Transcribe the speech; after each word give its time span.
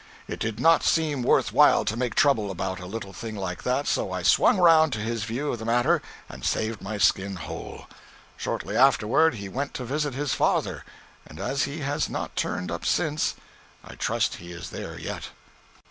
It 0.27 0.39
did 0.39 0.59
not 0.59 0.83
seem 0.83 1.21
worth 1.21 1.53
while 1.53 1.85
to 1.85 1.95
make 1.95 2.15
trouble 2.15 2.49
about 2.49 2.79
a 2.79 2.87
little 2.87 3.13
thing 3.13 3.35
like 3.35 3.61
that; 3.61 3.85
so 3.85 4.11
I 4.11 4.23
swung 4.23 4.57
round 4.57 4.93
to 4.93 4.99
his 4.99 5.25
view 5.25 5.51
of 5.51 5.59
the 5.59 5.65
matter 5.65 6.01
and 6.27 6.43
saved 6.43 6.81
my 6.81 6.97
skin 6.97 7.35
whole. 7.35 7.85
Shortly 8.35 8.75
afterward, 8.75 9.35
he 9.35 9.47
went 9.47 9.75
to 9.75 9.85
visit 9.85 10.15
his 10.15 10.33
father; 10.33 10.83
and 11.27 11.39
as 11.39 11.65
he 11.65 11.81
has 11.81 12.09
not 12.09 12.35
turned 12.35 12.71
up 12.71 12.83
since, 12.83 13.35
I 13.83 13.93
trust 13.93 14.37
he 14.37 14.51
is 14.51 14.71
there 14.71 14.97
yet. 14.97 15.29